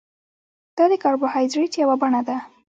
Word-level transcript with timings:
دا 0.77 0.85
د 0.91 0.93
کاربوهایډریټ 1.03 1.71
یوه 1.83 1.95
بڼه 2.01 2.21
ده 2.27 2.37